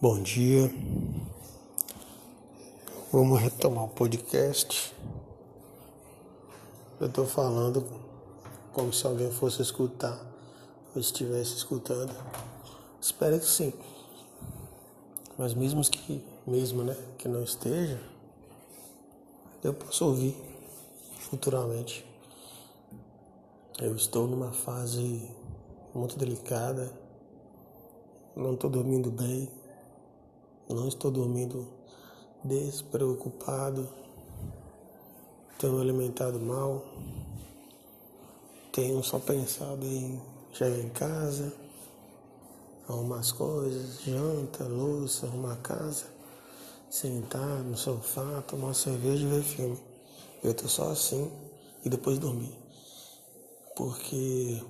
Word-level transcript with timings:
Bom 0.00 0.20
dia. 0.20 0.74
Vamos 3.12 3.40
retomar 3.40 3.84
o 3.84 3.88
podcast. 3.88 4.92
Eu 7.00 7.08
tô 7.08 7.24
falando 7.24 7.86
como 8.72 8.92
se 8.92 9.06
alguém 9.06 9.30
fosse 9.30 9.62
escutar 9.62 10.20
ou 10.94 11.00
estivesse 11.00 11.54
escutando. 11.54 12.12
Espero 13.00 13.38
que 13.38 13.46
sim. 13.46 13.72
Mas 15.38 15.54
mesmo 15.54 15.80
que 15.82 16.22
mesmo, 16.44 16.82
né, 16.82 16.96
que 17.16 17.28
não 17.28 17.42
esteja, 17.44 18.00
eu 19.62 19.72
posso 19.72 20.06
ouvir 20.06 20.36
futuramente. 21.20 22.04
Eu 23.80 23.94
estou 23.94 24.26
numa 24.26 24.52
fase 24.52 25.30
muito 25.94 26.18
delicada. 26.18 26.92
Não 28.34 28.54
estou 28.54 28.68
dormindo 28.68 29.10
bem 29.10 29.48
não 30.68 30.88
estou 30.88 31.10
dormindo 31.10 31.68
despreocupado. 32.42 33.88
Tenho 35.58 35.80
alimentado 35.80 36.38
mal. 36.40 36.84
Tenho 38.72 39.02
só 39.02 39.18
pensado 39.18 39.86
em 39.86 40.20
chegar 40.52 40.78
em 40.78 40.88
casa, 40.88 41.52
arrumar 42.88 43.20
as 43.20 43.30
coisas, 43.30 44.02
janta, 44.02 44.64
louça, 44.64 45.26
arrumar 45.26 45.52
a 45.52 45.56
casa, 45.56 46.06
sentar 46.90 47.62
no 47.62 47.76
sofá, 47.76 48.42
tomar 48.42 48.66
uma 48.66 48.74
cerveja 48.74 49.24
e 49.24 49.28
ver 49.28 49.42
filme. 49.42 49.78
Eu 50.42 50.52
tô 50.54 50.66
só 50.68 50.90
assim 50.90 51.30
e 51.84 51.88
depois 51.88 52.18
dormir. 52.18 52.56
Porque 53.76 54.60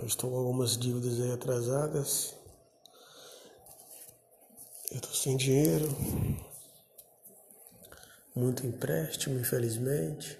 eu 0.00 0.06
estou 0.06 0.30
com 0.30 0.38
algumas 0.38 0.78
dívidas 0.78 1.20
aí 1.20 1.32
atrasadas 1.32 2.34
eu 4.94 5.00
tô 5.00 5.08
sem 5.08 5.36
dinheiro, 5.36 5.88
muito 8.32 8.64
empréstimo, 8.64 9.40
infelizmente. 9.40 10.38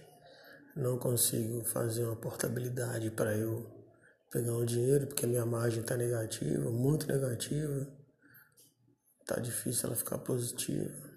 Não 0.76 0.96
consigo 0.96 1.64
fazer 1.64 2.04
uma 2.04 2.14
portabilidade 2.14 3.10
para 3.10 3.36
eu 3.36 3.68
pegar 4.30 4.52
um 4.52 4.64
dinheiro 4.64 5.08
porque 5.08 5.26
minha 5.26 5.44
margem 5.44 5.80
está 5.80 5.96
negativa, 5.96 6.70
muito 6.70 7.06
negativa. 7.08 7.86
Tá 9.26 9.40
difícil 9.40 9.88
ela 9.88 9.96
ficar 9.96 10.18
positiva. 10.18 11.10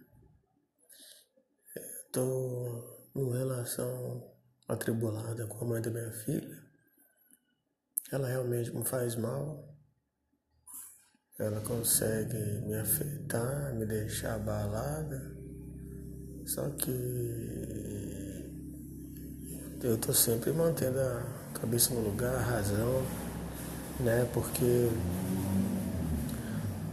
Estou 1.75 3.09
numa 3.13 3.37
relação 3.37 4.33
atribulada 4.67 5.45
com 5.45 5.63
a 5.63 5.67
mãe 5.67 5.81
da 5.81 5.91
minha 5.91 6.11
filha. 6.11 6.63
Ela 8.11 8.27
realmente 8.27 8.75
me 8.75 8.83
faz 8.83 9.15
mal 9.15 9.76
ela 11.39 11.61
consegue 11.61 12.37
me 12.65 12.75
afetar, 12.75 13.73
me 13.75 13.85
deixar 13.85 14.35
abalada. 14.35 15.35
Só 16.45 16.67
que 16.71 16.89
eu 19.83 19.97
tô 19.99 20.11
sempre 20.13 20.51
mantendo 20.51 20.99
a 20.99 21.51
cabeça 21.53 21.93
no 21.93 22.01
lugar, 22.01 22.33
a 22.33 22.41
razão, 22.41 23.03
né? 23.99 24.27
Porque 24.33 24.89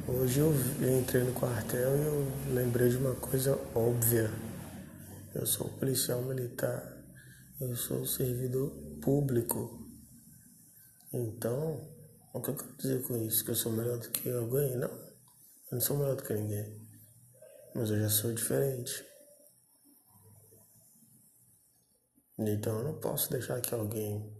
hoje 0.06 0.40
eu 0.40 0.52
entrei 0.98 1.24
no 1.24 1.32
quartel 1.32 1.96
e 1.96 2.02
eu 2.02 2.26
lembrei 2.54 2.90
de 2.90 2.98
uma 2.98 3.14
coisa 3.14 3.58
óbvia. 3.74 4.30
Eu 5.34 5.46
sou 5.46 5.68
policial 5.70 6.20
militar, 6.22 6.82
eu 7.60 7.74
sou 7.74 8.04
servidor 8.04 8.70
público. 9.00 9.88
Então, 11.12 11.93
o 12.34 12.42
que 12.42 12.50
eu 12.50 12.56
quero 12.56 12.76
dizer 12.76 13.02
com 13.04 13.16
isso? 13.16 13.44
Que 13.44 13.52
eu 13.52 13.54
sou 13.54 13.70
melhor 13.70 13.96
do 13.96 14.10
que 14.10 14.28
alguém? 14.28 14.76
Não. 14.76 14.88
Eu 14.88 15.14
não 15.70 15.80
sou 15.80 15.96
melhor 15.96 16.16
do 16.16 16.22
que 16.24 16.34
ninguém. 16.34 16.84
Mas 17.72 17.90
eu 17.90 18.00
já 18.00 18.08
sou 18.08 18.32
diferente. 18.32 19.04
Então 22.36 22.78
eu 22.78 22.84
não 22.84 23.00
posso 23.00 23.30
deixar 23.30 23.60
que 23.60 23.72
alguém 23.72 24.36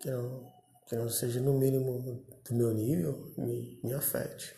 que 0.00 0.10
não, 0.10 0.52
que 0.86 0.94
não 0.94 1.08
seja 1.08 1.40
no 1.40 1.54
mínimo 1.54 2.22
do 2.44 2.54
meu 2.54 2.74
nível 2.74 3.32
me, 3.38 3.80
me 3.82 3.94
afete. 3.94 4.54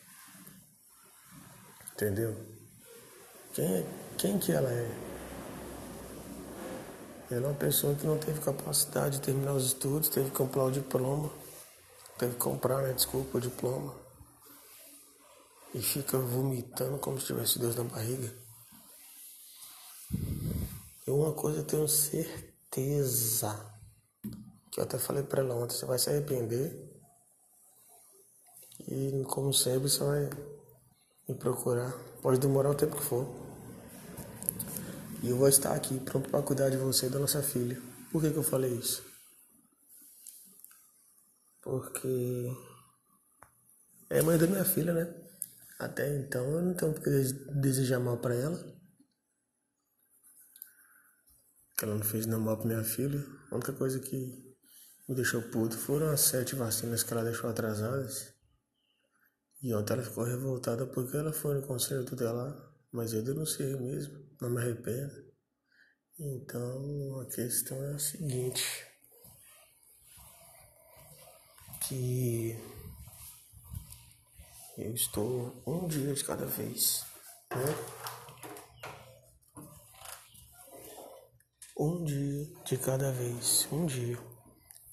Entendeu? 1.93 2.35
Quem, 3.55 3.87
quem 4.19 4.39
que 4.41 4.51
ela 4.51 4.71
é? 4.73 4.91
Ela 7.31 7.47
é 7.47 7.49
uma 7.49 7.55
pessoa 7.55 7.95
que 7.95 8.05
não 8.05 8.19
teve 8.19 8.41
capacidade 8.41 9.19
de 9.19 9.23
terminar 9.23 9.55
os 9.55 9.67
estudos, 9.67 10.09
teve 10.09 10.31
que 10.31 10.37
comprar 10.37 10.65
o 10.65 10.73
diploma 10.73 11.42
Teve 12.19 12.35
que 12.35 12.39
comprar, 12.39 12.83
né? 12.83 12.93
Desculpa, 12.93 13.39
o 13.39 13.41
diploma. 13.41 13.95
E 15.75 15.81
fica 15.81 16.19
vomitando 16.19 16.99
como 16.99 17.19
se 17.19 17.27
tivesse 17.27 17.59
Deus 17.59 17.75
na 17.77 17.85
barriga. 17.85 18.33
E 21.07 21.11
uma 21.11 21.33
coisa 21.33 21.61
eu 21.61 21.65
tenho 21.65 21.89
certeza. 21.89 23.73
Que 24.71 24.81
eu 24.81 24.85
até 24.85 24.99
falei 24.99 25.23
pra 25.23 25.43
ela 25.43 25.55
ontem, 25.55 25.75
você 25.75 25.87
vai 25.87 25.99
se 25.99 26.11
arrepender. 26.11 26.91
E 28.89 29.25
como 29.29 29.53
sempre 29.53 29.89
você 29.89 30.05
vai 30.05 30.31
me 31.29 31.35
procurar. 31.35 31.93
Pode 32.21 32.39
demorar 32.39 32.71
o 32.71 32.75
tempo 32.75 32.97
que 32.97 33.03
for. 33.03 33.27
E 35.23 35.31
eu 35.31 35.37
vou 35.37 35.49
estar 35.49 35.75
aqui 35.75 35.99
pronto 36.01 36.29
para 36.29 36.43
cuidar 36.43 36.69
de 36.69 36.77
você 36.77 37.07
e 37.07 37.11
da 37.11 37.19
nossa 37.19 37.43
filha. 37.43 37.81
Por 38.11 38.21
que, 38.21 38.31
que 38.31 38.37
eu 38.37 38.43
falei 38.43 38.73
isso? 38.73 39.12
Porque 41.73 42.55
é 44.11 44.21
mãe 44.21 44.37
da 44.37 44.47
minha 44.47 44.63
filha, 44.63 44.93
né? 44.93 45.11
Até 45.79 46.19
então 46.19 46.45
eu 46.53 46.61
não 46.61 46.75
tenho 46.75 46.93
porque 46.93 47.09
desejar 47.63 47.99
mal 47.99 48.19
para 48.19 48.35
ela. 48.35 48.59
Que 51.79 51.87
ela 51.87 51.95
não 51.95 52.05
fez 52.05 52.27
nada 52.27 52.43
mal 52.43 52.59
pra 52.59 52.67
minha 52.67 52.85
filha. 52.85 53.25
A 53.51 53.55
única 53.55 53.73
coisa 53.73 53.99
que 54.01 54.55
me 55.09 55.15
deixou 55.15 55.41
puto 55.51 55.79
foram 55.79 56.11
as 56.11 56.21
sete 56.21 56.55
vacinas 56.55 57.03
que 57.03 57.11
ela 57.11 57.25
deixou 57.25 57.49
atrasadas. 57.49 58.35
E 59.63 59.75
ontem 59.75 59.95
ela 59.95 60.03
ficou 60.03 60.25
revoltada 60.25 60.87
porque 60.87 61.17
ela 61.17 61.33
foi 61.33 61.55
no 61.55 61.67
conselho 61.67 62.05
tutelar. 62.05 62.55
Mas 62.93 63.15
eu 63.15 63.23
denunciei 63.23 63.75
mesmo, 63.77 64.29
não 64.43 64.51
me 64.51 64.59
arrependo. 64.61 65.15
Então 66.19 67.21
a 67.23 67.27
questão 67.31 67.83
é 67.83 67.95
a 67.95 67.99
seguinte 67.99 68.92
que 71.89 72.59
eu 74.79 74.95
estou 74.95 75.53
um 75.67 75.87
dia 75.87 76.15
de 76.15 76.25
cada 76.25 76.47
vez, 76.47 77.05
né? 77.51 77.75
Um 81.79 82.05
dia 82.05 82.47
de 82.65 82.77
cada 82.79 83.11
vez, 83.13 83.69
um 83.73 83.87
dia. 83.87 84.19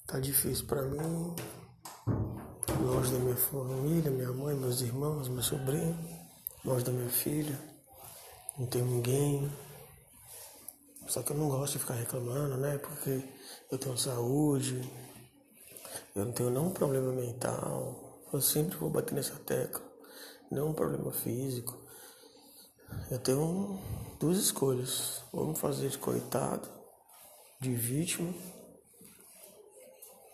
Tá 0.06 0.18
difícil 0.18 0.66
para 0.66 0.82
mim, 0.82 1.36
longe 2.82 3.12
da 3.12 3.18
minha 3.18 3.36
família, 3.36 4.10
minha 4.10 4.32
mãe, 4.32 4.56
meus 4.56 4.80
irmãos, 4.80 5.28
meu 5.28 5.42
sobrinho, 5.42 5.96
longe 6.64 6.84
da 6.84 6.90
minha 6.90 7.10
filha, 7.10 7.56
não 8.58 8.66
tenho 8.66 8.86
ninguém. 8.86 9.50
Só 11.06 11.22
que 11.22 11.32
eu 11.32 11.36
não 11.36 11.48
gosto 11.48 11.74
de 11.74 11.78
ficar 11.78 11.94
reclamando, 11.94 12.56
né? 12.56 12.78
Porque 12.78 13.22
eu 13.70 13.78
tenho 13.78 13.96
saúde, 13.96 14.80
eu 16.14 16.24
não 16.24 16.32
tenho 16.32 16.50
nenhum 16.50 16.70
problema 16.70 17.12
mental. 17.12 18.24
Eu 18.32 18.40
sempre 18.40 18.76
vou 18.76 18.90
bater 18.90 19.14
nessa 19.14 19.36
tecla. 19.36 19.82
Não 20.50 20.70
um 20.70 20.74
problema 20.74 21.12
físico. 21.12 21.78
Eu 23.10 23.18
tenho 23.20 23.78
duas 24.18 24.38
escolhas. 24.38 25.22
Ou 25.32 25.46
me 25.46 25.56
fazer 25.56 25.88
de 25.88 25.98
coitado, 25.98 26.68
de 27.60 27.72
vítima, 27.74 28.34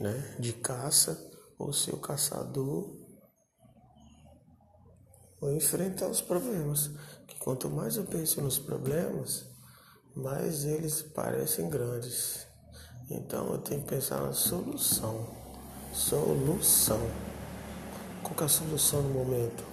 né? 0.00 0.36
De 0.38 0.54
caça, 0.54 1.19
ou 1.59 1.72
ser 1.72 1.94
o 1.94 2.00
caçador. 2.00 2.97
Ou 5.42 5.53
enfrentar 5.53 6.09
os 6.09 6.22
problemas. 6.22 6.91
Que 7.27 7.39
quanto 7.39 7.68
mais 7.68 7.98
eu 7.98 8.04
penso 8.04 8.41
nos 8.41 8.59
problemas, 8.59 9.47
mais 10.15 10.65
eles 10.65 11.03
parecem 11.03 11.68
grandes. 11.68 12.47
Então 13.10 13.53
eu 13.53 13.59
tenho 13.59 13.83
que 13.83 13.89
pensar 13.89 14.22
na 14.22 14.33
solução. 14.33 15.46
Solução. 15.97 17.01
Qual 18.22 18.39
é 18.41 18.45
a 18.45 18.48
solução 18.48 19.01
no 19.03 19.15
momento? 19.15 19.65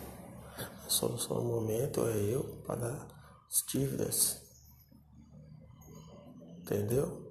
A 0.86 0.90
solução 0.90 1.44
no 1.44 1.50
momento 1.50 2.00
é 2.08 2.16
eu 2.34 2.64
pagar 2.66 3.08
as 3.46 3.62
dívidas. 3.68 4.42
Entendeu? 6.60 7.30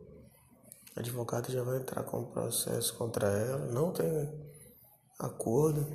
O 0.95 1.01
advogado 1.01 1.51
já 1.51 1.63
vai 1.63 1.79
entrar 1.79 2.05
com 2.05 2.31
processo 2.33 2.95
contra 2.99 3.29
ela. 3.29 3.65
Não 3.73 3.95
tem 3.95 4.07
acordo. 5.19 5.87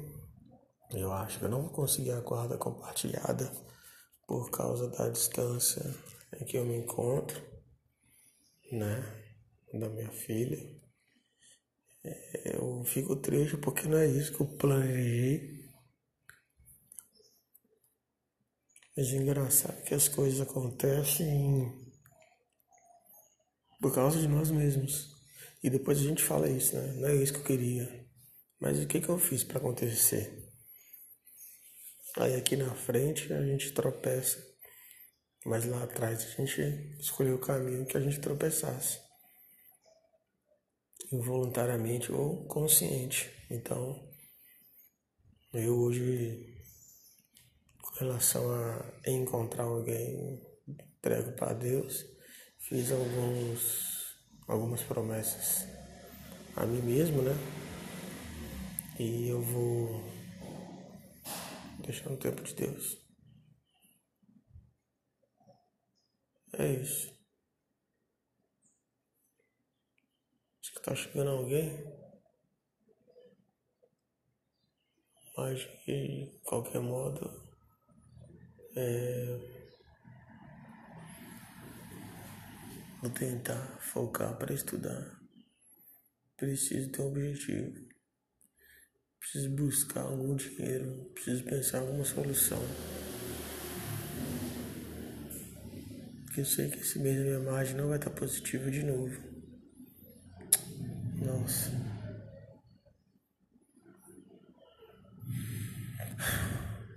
Eu 0.89 1.13
acho 1.13 1.37
que 1.37 1.45
eu 1.45 1.49
não 1.49 1.61
vou 1.61 1.71
conseguir 1.71 2.13
a 2.13 2.21
guarda 2.21 2.57
compartilhada 2.57 3.51
por 4.25 4.49
causa 4.49 4.89
da 4.89 5.07
distância 5.07 5.83
em 6.41 6.45
que 6.45 6.57
eu 6.57 6.65
me 6.65 6.77
encontro, 6.77 7.39
né? 8.71 9.03
Da 9.71 9.87
minha 9.87 10.09
filha. 10.09 10.86
Eu 12.45 12.83
fico 12.85 13.15
triste 13.15 13.57
porque 13.57 13.87
não 13.87 13.97
é 13.97 14.07
isso 14.07 14.33
que 14.33 14.41
eu 14.41 14.47
planejei. 14.47 15.57
Mas 18.95 19.13
é 19.13 19.17
engraçado 19.17 19.83
que 19.83 19.93
as 19.93 20.07
coisas 20.07 20.41
acontecem 20.41 21.87
por 23.79 23.93
causa 23.93 24.19
de 24.19 24.27
nós 24.27 24.49
mesmos. 24.49 25.15
E 25.63 25.69
depois 25.69 25.99
a 25.99 26.03
gente 26.03 26.23
fala 26.23 26.49
isso, 26.49 26.75
né? 26.75 26.93
Não 26.93 27.07
é 27.09 27.15
isso 27.15 27.33
que 27.33 27.39
eu 27.39 27.43
queria. 27.43 28.07
Mas 28.59 28.79
o 28.79 28.87
que, 28.87 28.99
que 28.99 29.09
eu 29.09 29.19
fiz 29.19 29.43
para 29.43 29.59
acontecer? 29.59 30.47
Aí 32.17 32.35
aqui 32.35 32.55
na 32.55 32.73
frente 32.73 33.31
a 33.31 33.45
gente 33.45 33.71
tropeça. 33.71 34.43
Mas 35.45 35.65
lá 35.65 35.83
atrás 35.83 36.25
a 36.25 36.29
gente 36.29 36.61
escolheu 36.99 37.35
o 37.35 37.39
caminho 37.39 37.85
que 37.85 37.95
a 37.95 38.01
gente 38.01 38.19
tropeçasse. 38.19 38.99
Involuntariamente 41.11 42.11
ou 42.11 42.45
consciente. 42.47 43.31
Então, 43.49 44.07
eu 45.53 45.77
hoje 45.77 46.57
relação 47.99 48.51
a 48.51 49.09
encontrar 49.09 49.63
alguém, 49.63 50.41
entrego 50.67 51.31
para 51.33 51.53
Deus, 51.53 52.05
fiz 52.59 52.91
alguns, 52.91 54.15
algumas 54.47 54.83
promessas 54.83 55.67
a 56.55 56.65
mim 56.65 56.81
mesmo, 56.81 57.21
né? 57.21 57.33
E 58.99 59.29
eu 59.29 59.41
vou 59.41 60.03
deixar 61.79 62.09
no 62.09 62.17
tempo 62.17 62.43
de 62.43 62.53
Deus. 62.53 62.97
É 66.53 66.73
isso. 66.73 67.15
Acho 70.61 70.71
que 70.71 70.75
tá 70.87 70.95
chegando 70.95 71.31
alguém. 71.31 71.83
Mas 75.35 75.59
de 75.85 76.31
qualquer 76.43 76.79
modo 76.79 77.29
é, 78.75 79.39
vou 83.01 83.11
tentar 83.11 83.79
focar 83.81 84.37
para 84.37 84.53
estudar. 84.53 85.19
Preciso 86.37 86.89
ter 86.91 87.01
um 87.01 87.07
objetivo. 87.09 87.87
Preciso 89.19 89.49
buscar 89.55 90.03
algum 90.03 90.35
dinheiro. 90.35 91.11
Preciso 91.13 91.43
pensar 91.43 91.79
alguma 91.79 92.05
solução. 92.05 92.61
Eu 96.35 96.45
sei 96.45 96.69
que 96.69 96.79
esse 96.79 96.99
mês 96.99 97.19
a 97.19 97.23
minha 97.23 97.39
margem 97.39 97.75
não 97.75 97.89
vai 97.89 97.97
estar 97.97 98.11
positiva 98.11 98.71
de 98.71 98.83
novo. 98.83 99.36
Nossa. 101.21 101.71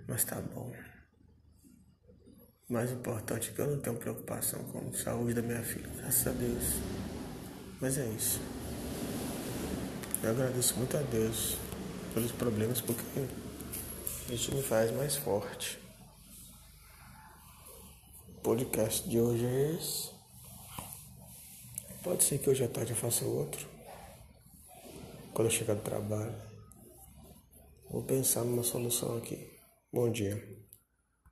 Mas 0.07 0.23
tá 0.23 0.41
bom 0.41 0.71
mais 2.71 2.89
importante 2.89 3.49
é 3.49 3.53
que 3.53 3.59
eu 3.59 3.67
não 3.67 3.81
tenho 3.81 3.97
preocupação 3.97 4.63
com 4.63 4.79
a 4.87 4.93
saúde 4.93 5.33
da 5.33 5.41
minha 5.41 5.61
filha, 5.61 5.89
graças 5.97 6.25
a 6.25 6.31
Deus. 6.31 6.63
Mas 7.81 7.97
é 7.97 8.05
isso. 8.05 8.39
Eu 10.23 10.31
agradeço 10.31 10.77
muito 10.77 10.95
a 10.95 11.01
Deus 11.01 11.57
pelos 12.13 12.31
problemas 12.31 12.79
porque 12.79 13.03
isso 14.29 14.55
me 14.55 14.63
faz 14.63 14.89
mais 14.91 15.17
forte. 15.17 15.77
O 18.29 18.41
podcast 18.41 19.07
de 19.09 19.19
hoje 19.19 19.45
é 19.45 19.75
esse. 19.75 20.09
Pode 22.01 22.23
ser 22.23 22.37
que 22.37 22.49
hoje 22.49 22.63
à 22.63 22.69
tarde 22.69 22.91
eu 22.91 22.97
faça 22.97 23.25
outro. 23.25 23.70
Quando 25.33 25.47
eu 25.47 25.51
chegar 25.51 25.75
do 25.75 25.81
trabalho. 25.81 26.35
Vou 27.89 28.03
pensar 28.03 28.43
numa 28.43 28.63
solução 28.63 29.17
aqui. 29.17 29.49
Bom 29.91 30.09
dia. 30.09 30.60